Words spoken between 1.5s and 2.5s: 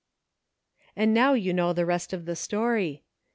know the rest of the